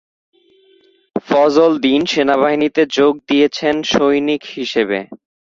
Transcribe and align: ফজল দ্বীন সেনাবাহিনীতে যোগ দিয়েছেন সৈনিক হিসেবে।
ফজল 1.27 1.71
দ্বীন 1.83 2.03
সেনাবাহিনীতে 2.05 2.81
যোগ 2.97 3.13
দিয়েছেন 3.29 3.75
সৈনিক 3.91 4.41
হিসেবে। 4.55 4.99